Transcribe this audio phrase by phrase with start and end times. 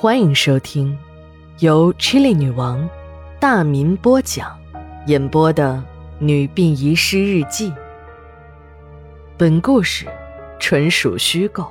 [0.00, 0.98] 欢迎收听
[1.58, 2.88] 由 Chili 女王
[3.38, 4.58] 大民播讲、
[5.06, 5.74] 演播的
[6.18, 7.70] 《女病遗失日记》。
[9.36, 10.06] 本故事
[10.58, 11.70] 纯属虚构，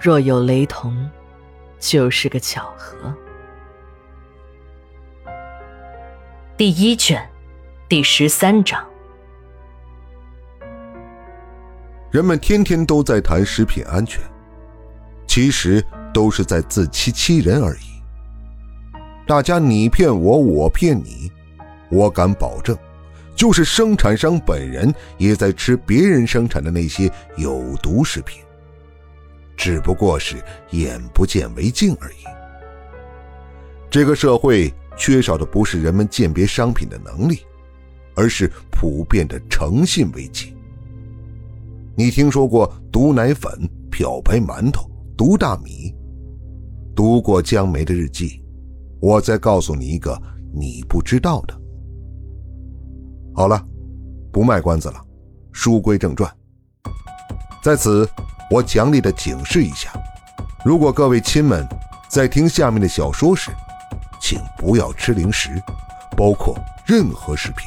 [0.00, 1.10] 若有雷同，
[1.78, 3.14] 就是个巧合。
[6.56, 7.22] 第一卷，
[7.86, 8.82] 第十三章。
[12.10, 14.22] 人们天天都在谈食品安全，
[15.26, 15.84] 其实。
[16.12, 17.90] 都是在自欺欺人而已。
[19.26, 21.30] 大家你骗我，我骗你，
[21.90, 22.76] 我敢保证，
[23.36, 28.42] 就是生产商本人也在吃别人生产的那些有毒食品，
[29.56, 30.36] 只不过是
[30.70, 32.24] 眼不见为净而已。
[33.88, 37.40] 这个社会缺少的不是人们鉴别商品的能力，
[38.16, 40.56] 而是普遍的诚信危机。
[41.96, 43.52] 你听说过毒奶粉、
[43.90, 45.94] 漂白馒头、毒大米？
[47.00, 48.44] 读过江梅的日记，
[49.00, 50.20] 我再告诉你一个
[50.52, 51.58] 你不知道的。
[53.34, 53.58] 好了，
[54.30, 55.02] 不卖关子了，
[55.50, 56.30] 书归正传。
[57.62, 58.06] 在此，
[58.50, 59.90] 我强烈的警示一下：
[60.62, 61.66] 如果各位亲们
[62.10, 63.50] 在听下面的小说时，
[64.20, 65.48] 请不要吃零食，
[66.14, 67.66] 包括任何食品。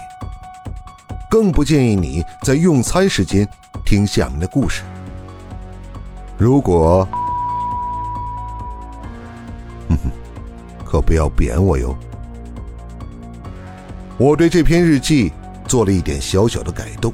[1.27, 3.49] 更不建议你在用餐时间
[3.83, 4.83] 听下面的故事。
[6.37, 7.07] 如果
[10.85, 11.95] 可不要贬我哟！
[14.17, 15.31] 我对这篇日记
[15.67, 17.11] 做了一点小小的改动，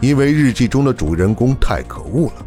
[0.00, 2.46] 因为日记中的主人公太可恶了，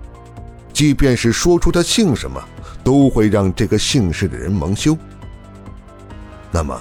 [0.74, 2.42] 即便是说出他姓什么，
[2.84, 4.98] 都会让这个姓氏的人蒙羞。
[6.52, 6.80] 那么，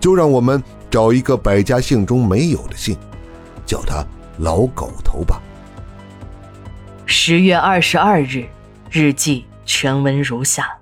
[0.00, 2.96] 就让我们找一个百家姓中没有的姓，
[3.66, 4.04] 叫他
[4.38, 5.40] 老狗头吧。
[7.04, 8.46] 十月二十二日，
[8.90, 10.75] 日记全文如下。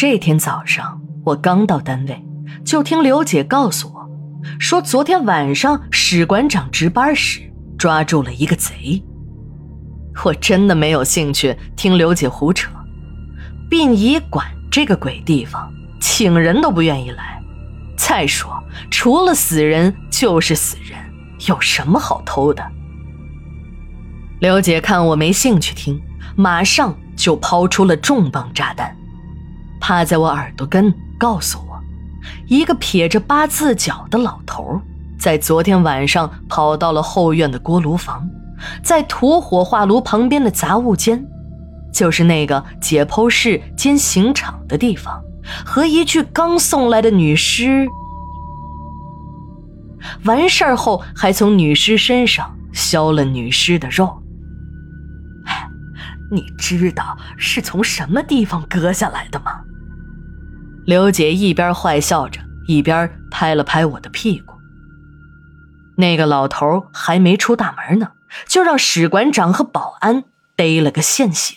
[0.00, 2.24] 这天早上，我刚到单位，
[2.64, 4.10] 就听刘姐告诉我，
[4.58, 7.42] 说昨天晚上史馆长值班时
[7.78, 9.04] 抓住了一个贼。
[10.24, 12.70] 我真的没有兴趣听刘姐胡扯。
[13.68, 17.38] 殡仪馆这个鬼地方，请人都不愿意来。
[17.94, 18.50] 再说，
[18.90, 20.98] 除了死人就是死人，
[21.46, 22.66] 有什么好偷的？
[24.40, 26.00] 刘姐看我没兴趣听，
[26.36, 28.96] 马上就抛出了重磅炸弹。
[29.80, 31.80] 趴在我耳朵根，告诉我，
[32.46, 34.80] 一个撇着八字脚的老头，
[35.18, 38.28] 在昨天晚上跑到了后院的锅炉房，
[38.82, 41.26] 在土火化炉旁边的杂物间，
[41.92, 45.20] 就是那个解剖室兼刑场的地方，
[45.64, 47.88] 和一具刚送来的女尸。
[50.24, 54.22] 完事儿后，还从女尸身上削了女尸的肉。
[56.32, 59.49] 你知道是从什么地方割下来的吗？
[60.90, 64.54] 刘姐一边坏笑着，一边拍了拍我的屁股。
[65.96, 68.10] 那个老头还没出大门呢，
[68.48, 70.24] 就让史馆长和保安
[70.56, 71.56] 逮了个现行。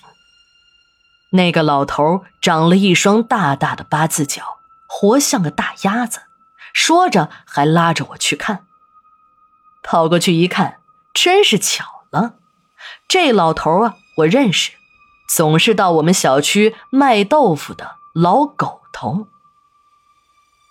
[1.31, 6.19] 那个老头长了一双大大的八字脚，活像个大鸭子，
[6.71, 8.67] 说着还拉着我去看。
[9.81, 10.77] 跑过去一看，
[11.11, 12.35] 真是巧了，
[13.07, 14.73] 这老头啊，我认识，
[15.27, 18.82] 总是到我们小区卖豆腐的老狗。
[18.93, 19.27] 头，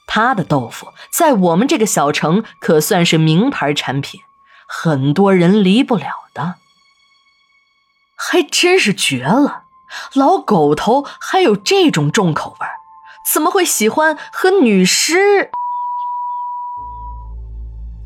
[0.07, 4.21] 他的豆腐在我们这个小城可算是名牌产品，
[4.67, 6.55] 很多人离不了的。
[8.17, 9.65] 还真是绝了，
[10.15, 12.67] 老狗头还有这种重口味
[13.31, 15.51] 怎么会喜欢和女尸？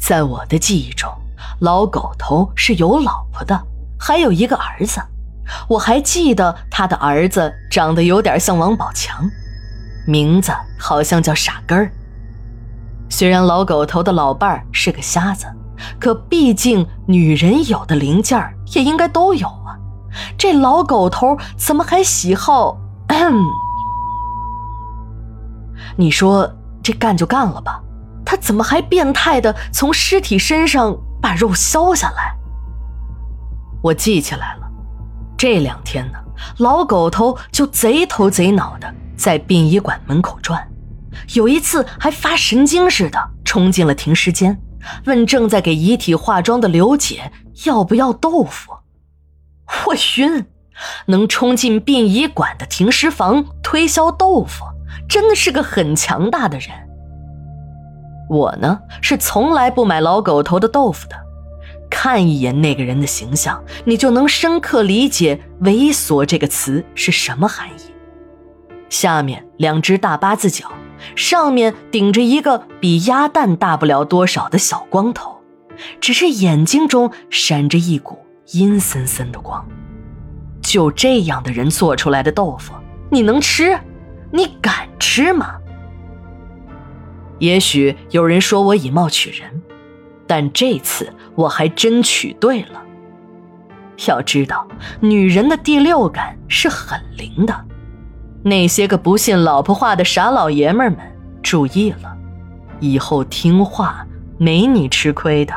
[0.01, 1.13] 在我的记忆中，
[1.61, 3.67] 老狗头是有老婆的，
[4.01, 5.03] 还有一个儿子。
[5.69, 9.25] 我还记得他的儿子长得有点像王宝强。
[10.07, 11.91] 名字好像叫傻根儿。
[13.09, 15.47] 虽然老狗头的老伴儿是个瞎子，
[16.01, 19.77] 可毕竟女人有的零件儿也应该都有啊。
[20.39, 22.79] 这老狗头怎么还喜好？
[25.97, 26.51] 你说
[26.83, 27.81] 这干就干了吧，
[28.25, 32.35] 他怎么还变态的从尸体身上把肉削下来？
[33.83, 34.67] 我记起来了，
[35.37, 36.19] 这两天呢，
[36.59, 38.93] 老狗头就贼头贼脑的。
[39.17, 40.69] 在殡仪馆门口转，
[41.35, 44.61] 有一次还发神经似的冲进了停尸间，
[45.07, 47.33] 问正在给遗体化妆的刘姐
[47.65, 48.73] 要不要豆腐。
[49.87, 50.47] 我晕，
[51.07, 54.65] 能冲进殡仪馆的停尸房推销豆腐，
[55.09, 56.69] 真的是个很强大的人。
[58.29, 61.17] 我呢是从来不买老狗头的豆腐的，
[61.89, 67.96] 看一眼那个人的形象，你就能深刻理解“猥琐”这个词是什么含义。
[68.89, 70.71] 下面两只大八字脚，
[71.15, 75.39] 上面顶着一个比鸭蛋大不了多少的小光头，
[76.01, 78.19] 只是眼睛中闪着一股
[78.53, 79.67] 阴森森的光。
[80.61, 82.73] 就这样的人做出来的豆腐，
[83.11, 83.79] 你能吃？
[84.33, 85.57] 你敢吃吗？
[87.39, 89.63] 也许有人说我以貌取人，
[90.27, 92.83] 但这次我还真取对了。
[94.09, 94.67] 要知道，
[95.01, 97.65] 女人的第六感是很灵的。
[98.47, 100.99] 那些个不信老婆话的傻老爷们儿们，
[101.43, 102.17] 注意了，
[102.79, 104.07] 以后听话
[104.39, 105.53] 没你吃亏的。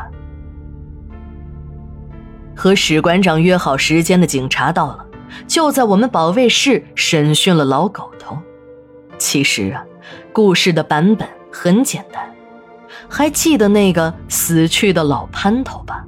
[2.55, 5.05] 和史馆长约好时间的警察到了，
[5.45, 8.35] 就在我们保卫室审讯了老狗头。
[9.19, 9.85] 其实啊，
[10.33, 12.27] 故事的版本很简单，
[13.07, 16.03] 还记得那个死去的老潘头吧？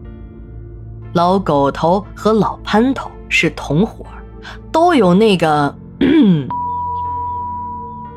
[1.13, 4.03] 老狗头和老潘头是同伙，
[4.71, 5.75] 都有那个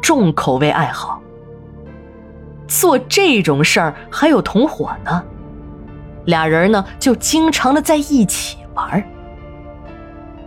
[0.04, 1.18] 重口味爱好。
[2.68, 5.24] 做这种事儿还有同伙呢，
[6.26, 9.02] 俩人呢就经常的在一起玩。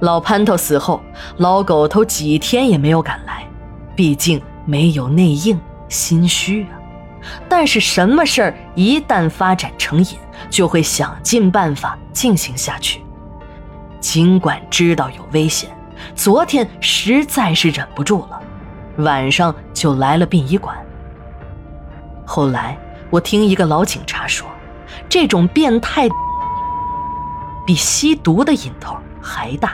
[0.01, 1.01] 老潘头死后，
[1.37, 3.43] 老狗头几天也没有赶来。
[3.95, 6.77] 毕竟没有内应，心虚啊。
[7.49, 10.19] 但是什么事儿一旦发展成瘾，
[10.51, 13.01] 就会想尽办法进行下去。
[13.99, 15.67] 尽管知道有危险，
[16.13, 18.39] 昨天实在是忍不住了，
[18.97, 20.77] 晚上就来了殡仪馆。
[22.25, 22.77] 后来
[23.09, 24.47] 我听一个老警察说，
[25.09, 26.07] 这种变态
[27.65, 29.73] 比吸毒的瘾头还大。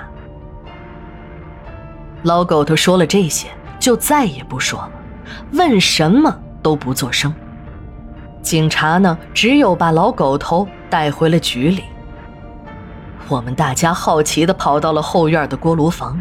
[2.24, 3.48] 老狗头说了这些。
[3.80, 4.92] 就再也不说了，
[5.52, 7.34] 问什么都不作声。
[8.42, 11.84] 警察呢，只有把老狗头带回了局里。
[13.28, 16.18] 我们大家好奇的跑到了后院的锅炉房，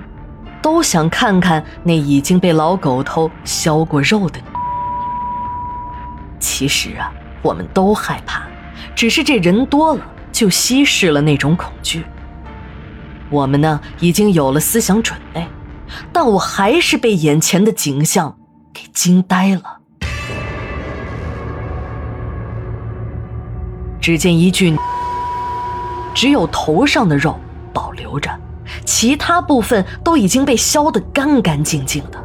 [0.62, 4.41] 都想看看那已经被老狗头削过肉的。
[6.38, 7.12] 其实啊，
[7.43, 8.43] 我们都害怕，
[8.94, 12.05] 只是这人多了，就稀释了那种恐惧。
[13.29, 15.47] 我们呢，已经有了思想准备。
[16.11, 18.35] 但我还是被眼前的景象
[18.73, 19.79] 给惊呆了。
[24.00, 24.75] 只见一具
[26.15, 27.38] 只有头上的肉
[27.75, 28.31] 保留着，
[28.84, 32.23] 其他部分都已经被削得干干净净的。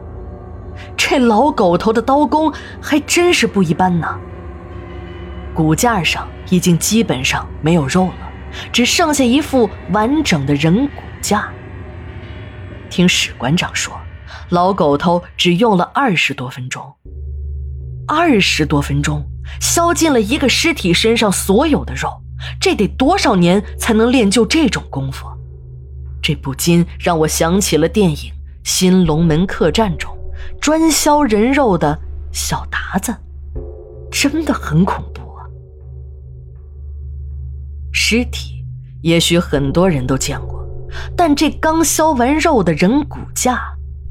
[0.96, 2.52] 这老狗头的刀工
[2.82, 4.08] 还真是不一般呢。
[5.54, 8.30] 骨架上已经基本上没有肉了，
[8.72, 11.50] 只剩下一副完整的人骨架。
[12.90, 13.94] 听史馆长说，
[14.50, 16.94] 老狗头只用了二十多分钟。
[18.08, 19.26] 二十多分钟
[19.60, 22.10] 削尽了一个尸体身上所有的肉，
[22.60, 25.28] 这得多少年才能练就这种功夫？
[26.22, 28.16] 这不禁让我想起了电影
[28.64, 30.12] 《新龙门客栈》中
[30.60, 31.98] 专削人肉的
[32.32, 33.16] 小达子，
[34.12, 35.46] 真的很恐怖啊！
[37.92, 38.66] 尸体，
[39.02, 40.58] 也许很多人都见过。
[41.16, 43.62] 但这刚削完肉的人骨架，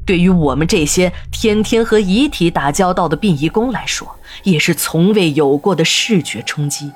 [0.05, 6.91] 对于我们这些天天和遗体打交道的殡仪工来说，也是从未有过的视觉冲击。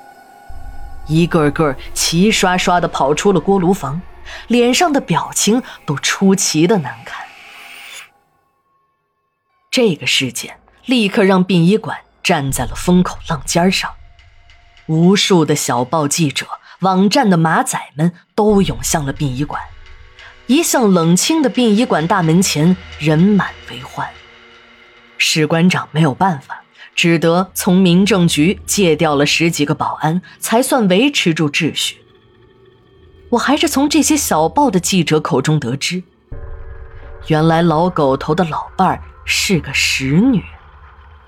[1.07, 3.99] 一个个齐刷刷地跑出了锅炉房，
[4.47, 7.25] 脸上的表情都出奇的难看。
[9.69, 13.91] 这个事件立刻让殡仪馆站在了风口浪尖上，
[14.87, 16.45] 无数的小报记者。
[16.81, 19.61] 网站的马仔们都涌向了殡仪馆，
[20.47, 24.09] 一向冷清的殡仪馆大门前人满为患。
[25.19, 26.63] 史馆长没有办法，
[26.95, 32.00] 只得从民政局借调了十几个保安，才算维持住秩序。
[33.31, 36.03] 我还是从这些小报的记者口中得知，
[37.27, 40.43] 原来老狗头的老伴儿是个使女，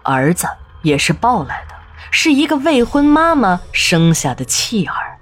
[0.04, 0.46] 儿子
[0.82, 1.76] 也是抱来的，
[2.12, 5.18] 是一个未婚妈妈生下的弃儿。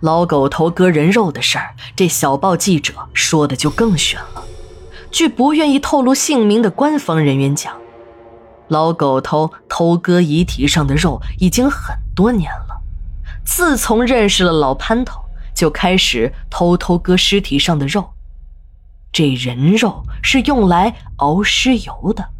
[0.00, 4.42] 老狗头割人肉的事儿，这小报记者说的就更悬了。
[5.10, 7.76] 据不愿意透露姓名的官方人员讲，
[8.68, 12.71] 老狗头偷割遗体上的肉已经很多年了。
[13.44, 15.20] 自从认识了老潘头，
[15.54, 18.10] 就开始偷偷割尸体上的肉。
[19.12, 22.30] 这人肉是用来熬尸油的，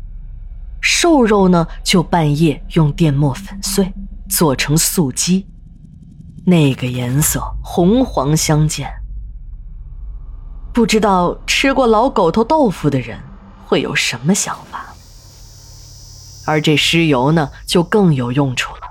[0.81, 3.93] 瘦肉呢就半夜用电磨粉碎，
[4.29, 5.47] 做成素鸡。
[6.45, 8.91] 那个颜色红黄相间，
[10.73, 13.19] 不知道吃过老狗头豆腐的人
[13.67, 14.87] 会有什么想法。
[16.47, 18.82] 而这尸油呢，就更有用处了。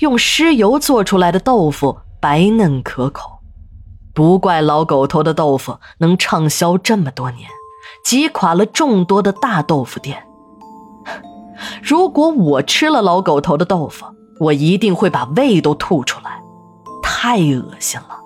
[0.00, 3.40] 用尸油做出来的豆腐白嫩可口，
[4.12, 7.48] 不怪老狗头的豆腐能畅销这么多年，
[8.04, 10.26] 挤垮了众多的大豆腐店。
[11.82, 14.06] 如果我吃了老狗头的豆腐，
[14.40, 16.42] 我一定会把胃都吐出来，
[17.02, 18.18] 太恶心了。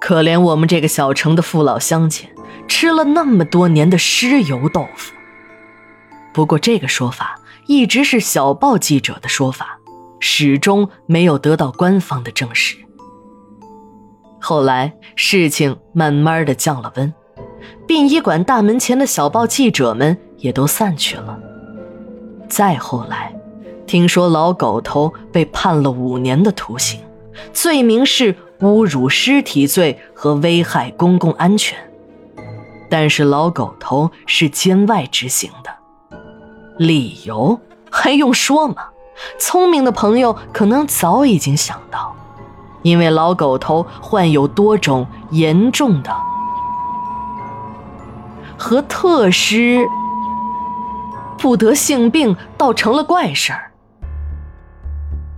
[0.00, 2.28] 可怜我们这个小城的父老乡亲，
[2.68, 5.12] 吃了那么多年的尸油豆腐。
[6.32, 9.78] 不过这个说法一直是小报记者的说法，
[10.20, 12.76] 始终没有得到官方的证实。
[14.40, 17.14] 后来事情慢慢的降了温，
[17.86, 21.38] 殡仪馆大门前的小报记者们也都散去了。
[22.48, 23.32] 再后来，
[23.86, 27.00] 听说老狗头被判了五年的徒刑，
[27.52, 31.78] 罪名是侮辱尸体罪和危害公共安全，
[32.90, 35.81] 但是老狗头是监外执行的。
[36.78, 37.60] 理由
[37.90, 38.88] 还用说吗？
[39.38, 42.16] 聪明的朋友可能早已经想到，
[42.82, 46.10] 因为老狗头患有多种严重的
[48.56, 49.86] 和特施
[51.38, 53.70] 不得性病，倒成了怪事儿。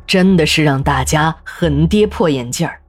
[0.07, 2.81] 真的是让大家很跌破眼镜儿，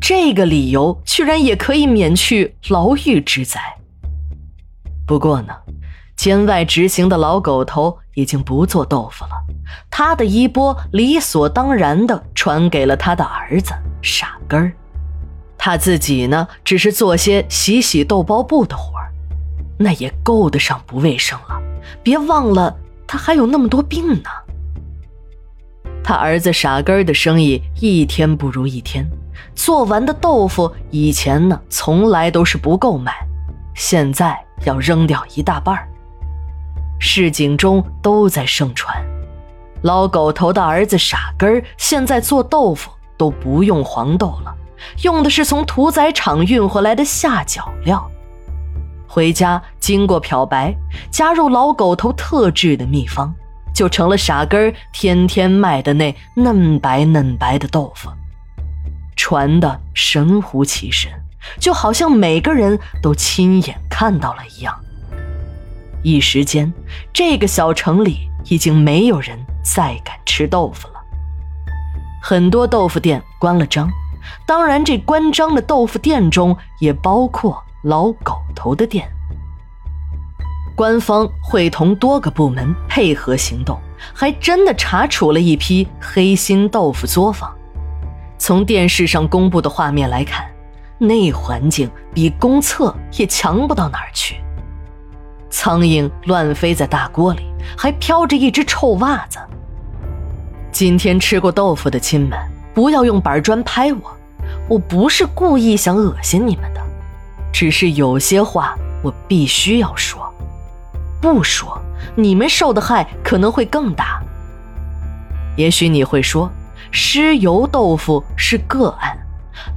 [0.00, 3.60] 这个理由居然也可以免去牢狱之灾。
[5.06, 5.54] 不过呢。
[6.20, 9.30] 监外执行的老狗头已经不做豆腐了，
[9.90, 13.72] 他的衣钵理所当然的传给了他的儿子
[14.02, 14.70] 傻根儿，
[15.56, 19.10] 他自己呢，只是做些洗洗豆包布的活儿，
[19.78, 21.58] 那也够得上不卫生了。
[22.02, 24.28] 别忘了，他还有那么多病呢。
[26.04, 29.10] 他儿子傻根儿的生意一天不如一天，
[29.54, 33.10] 做完的豆腐以前呢，从来都是不够卖，
[33.74, 35.86] 现在要扔掉一大半儿。
[37.02, 38.94] 市井中都在盛传，
[39.82, 44.54] 老狗头的儿子傻根儿现在做豆腐都不用黄豆了，
[45.02, 48.08] 用的是从屠宰场运回来的下脚料。
[49.08, 50.76] 回家经过漂白，
[51.10, 53.34] 加入老狗头特制的秘方，
[53.74, 58.10] 就成了傻根儿天天卖的那嫩白嫩白的豆腐，
[59.16, 61.10] 传的神乎其神，
[61.58, 64.78] 就好像每个人都亲眼看到了一样。
[66.02, 66.72] 一时间，
[67.12, 70.94] 这个小城里已经没有人再敢吃豆腐了。
[72.22, 73.90] 很多豆腐店关了张，
[74.46, 79.08] 当然，这关张的豆腐店中也包括老狗头的店。
[80.76, 83.78] 官方会同多个部门配合行动，
[84.14, 87.54] 还真的查处了一批黑心豆腐作坊。
[88.38, 90.50] 从电视上公布的画面来看，
[90.96, 94.36] 那环境比公厕也强不到哪儿去。
[95.50, 97.42] 苍蝇乱飞在大锅里，
[97.76, 99.38] 还飘着一只臭袜子。
[100.72, 102.38] 今天吃过豆腐的亲们，
[102.72, 104.16] 不要用板砖拍我，
[104.68, 106.80] 我不是故意想恶心你们的，
[107.52, 110.32] 只是有些话我必须要说，
[111.20, 111.76] 不说
[112.14, 114.22] 你们受的害可能会更大。
[115.56, 116.48] 也许你会说，
[116.92, 119.18] 尸油豆腐是个案，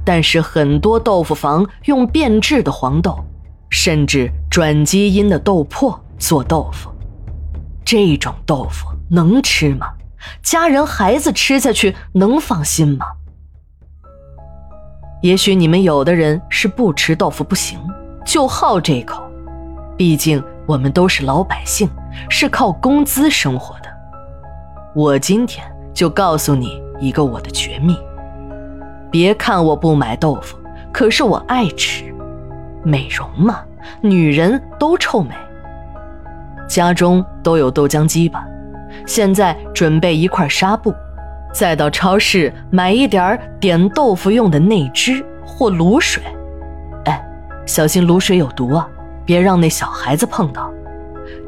[0.04, 3.22] 但是很多豆腐房用变质的黄豆。
[3.74, 6.88] 甚至转基因的豆粕做豆腐，
[7.84, 9.88] 这种豆腐能吃吗？
[10.44, 13.04] 家人孩子吃下去能放心吗？
[15.22, 17.76] 也许你们有的人是不吃豆腐不行，
[18.24, 19.24] 就好这口。
[19.96, 21.90] 毕竟我们都是老百姓，
[22.30, 23.88] 是靠工资生活的。
[24.94, 27.98] 我今天就告诉你一个我的绝密：
[29.10, 30.56] 别看我不买豆腐，
[30.92, 32.13] 可是我爱吃。
[32.84, 33.64] 美容嘛，
[34.00, 35.34] 女人都臭美。
[36.68, 38.44] 家中都有豆浆机吧？
[39.06, 40.94] 现在准备一块纱布，
[41.52, 46.22] 再到超市买一点点豆腐用的内汁或卤水。
[47.04, 47.22] 哎，
[47.66, 48.88] 小心卤水有毒啊，
[49.24, 50.70] 别让那小孩子碰到。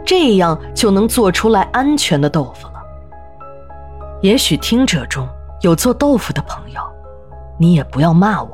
[0.05, 2.75] 这样就能做出来安全的豆腐了。
[4.23, 5.27] 也许听者中
[5.63, 6.81] 有做豆腐的朋友，
[7.59, 8.51] 你也不要骂我。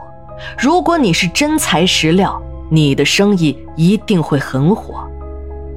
[0.59, 2.41] 如果你是真材实料。
[2.75, 5.07] 你的生意一定会很火，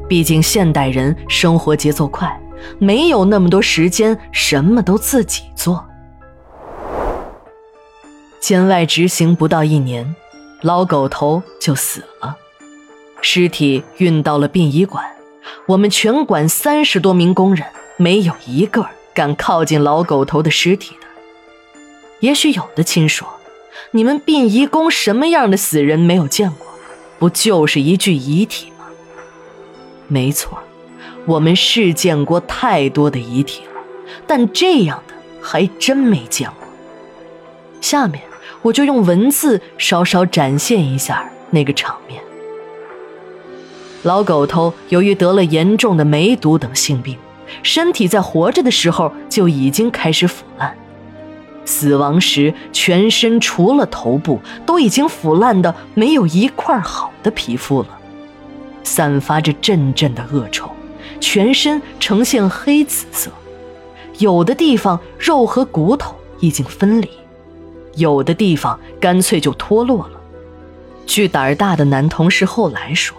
[0.08, 2.42] 毕竟现代人生活节奏快，
[2.80, 5.86] 没有那么多时间什么都自己做。
[8.40, 10.16] 监外执行不到一年，
[10.62, 12.38] 老狗头就死了，
[13.20, 15.04] 尸体运到了殡仪馆。
[15.66, 21.08] 我们全馆三十多名工人，没有一个敢靠近老狗头的尸体的。
[22.22, 23.28] 也许有的亲说
[23.92, 26.68] ：“你们殡仪工什么样的死人没有见过？”
[27.18, 28.86] 不就是一具遗体吗？
[30.08, 30.60] 没错，
[31.26, 33.82] 我们是见过太多的遗体了，
[34.28, 36.68] 但这样的还真没见过。
[37.82, 38.22] 下面
[38.62, 42.22] 我就用文字稍稍展现一下那个场面。
[44.04, 47.18] 老狗头由于得了严重的梅毒等性病，
[47.64, 50.78] 身体在活着的时候就已经开始腐烂，
[51.66, 57.90] 死亡时全身除了头部都已经腐烂的没有一块好的皮肤了，
[58.84, 60.70] 散发着阵阵的恶臭，
[61.20, 63.32] 全身呈现黑紫色，
[64.20, 67.10] 有的地方肉和骨头已经分离，
[67.96, 70.22] 有的地方干脆就脱落了。
[71.06, 73.18] 据胆儿大的男同事后来说。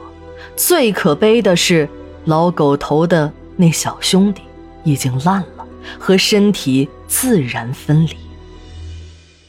[0.54, 1.86] 最可悲的是，
[2.24, 4.40] 老狗头的那小兄弟
[4.84, 5.66] 已经烂了，
[5.98, 8.16] 和身体自然分离。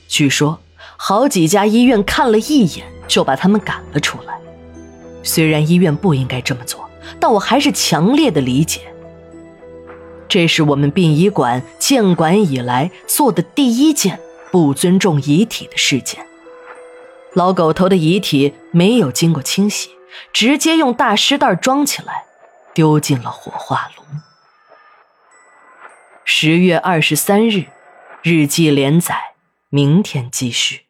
[0.07, 0.59] 据说
[0.95, 4.39] 好几家医院看了一眼就把他们赶了出来。
[5.23, 8.81] 虽然医院不应该这么做，但我还是强烈的理解。
[10.27, 14.19] 这是我们殡仪馆建馆以来做的第一件
[14.51, 16.25] 不尊重遗体的事件。
[17.33, 19.91] 老狗头的遗体没有经过清洗。
[20.33, 22.23] 直接用大尸袋装起来，
[22.73, 24.03] 丢进了火化炉。
[26.25, 27.65] 十月二十三日，
[28.23, 29.33] 日记连载，
[29.77, 30.86] 明天继续。